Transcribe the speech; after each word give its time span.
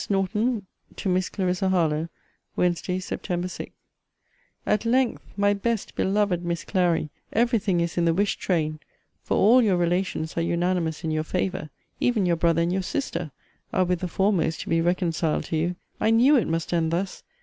NORTON, 0.09 0.65
TO 0.95 1.09
MISS 1.09 1.29
CLARISSA 1.29 1.69
HARLOWE 1.69 2.09
WEDNESDAY, 2.57 2.99
SEPT. 3.01 3.47
6. 3.51 3.71
At 4.65 4.83
length, 4.83 5.21
my 5.37 5.53
best 5.53 5.93
beloved 5.95 6.43
Miss 6.43 6.63
Clary, 6.63 7.11
every 7.31 7.59
thing 7.59 7.81
is 7.81 7.99
in 7.99 8.05
the 8.05 8.13
wished 8.15 8.39
train: 8.39 8.79
for 9.21 9.37
all 9.37 9.61
your 9.61 9.77
relations 9.77 10.35
are 10.35 10.41
unanimous 10.41 11.03
in 11.03 11.11
your 11.11 11.23
favour. 11.23 11.69
Even 11.99 12.25
your 12.25 12.35
brother 12.35 12.63
and 12.63 12.73
your 12.73 12.81
sister 12.81 13.29
are 13.71 13.83
with 13.85 13.99
the 13.99 14.07
foremost 14.07 14.61
to 14.61 14.69
be 14.69 14.81
reconciled 14.81 15.43
to 15.43 15.55
you. 15.55 15.75
I 15.99 16.09
knew 16.09 16.35
it 16.35 16.47
must 16.47 16.73
end 16.73 16.89
thus! 16.89 17.21